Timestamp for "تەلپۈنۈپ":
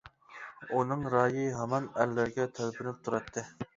2.61-2.99